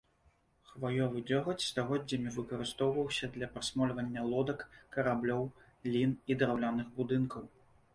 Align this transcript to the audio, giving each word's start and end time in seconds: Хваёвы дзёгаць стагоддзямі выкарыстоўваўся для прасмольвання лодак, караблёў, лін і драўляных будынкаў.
Хваёвы 0.69 1.21
дзёгаць 1.31 1.65
стагоддзямі 1.71 2.33
выкарыстоўваўся 2.39 3.31
для 3.37 3.53
прасмольвання 3.53 4.27
лодак, 4.33 4.67
караблёў, 4.97 5.49
лін 5.95 6.21
і 6.35 6.45
драўляных 6.45 6.87
будынкаў. 7.03 7.43